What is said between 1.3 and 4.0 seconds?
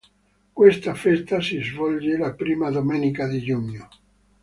si svolge la prima domenica di giugno.